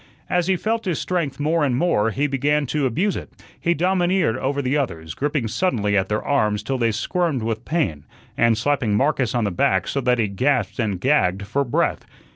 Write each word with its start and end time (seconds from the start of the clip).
As 0.31 0.47
he 0.47 0.55
felt 0.55 0.85
his 0.85 0.97
strength 0.97 1.39
more 1.39 1.63
and 1.63 1.75
more, 1.75 2.09
he 2.09 2.25
began 2.25 2.65
to 2.65 2.87
abuse 2.87 3.15
it; 3.15 3.29
he 3.59 3.75
domineered 3.75 4.35
over 4.35 4.59
the 4.59 4.75
others, 4.75 5.13
gripping 5.13 5.47
suddenly 5.47 5.95
at 5.95 6.09
their 6.09 6.23
arms 6.23 6.63
till 6.63 6.79
they 6.79 6.89
squirmed 6.89 7.43
with 7.43 7.65
pain, 7.65 8.05
and 8.35 8.57
slapping 8.57 8.95
Marcus 8.95 9.35
on 9.35 9.43
the 9.43 9.51
back 9.51 9.87
so 9.87 10.01
that 10.01 10.17
he 10.17 10.27
gasped 10.27 10.79
and 10.79 10.99
gagged 10.99 11.43
for 11.45 11.63
breath. 11.63 12.03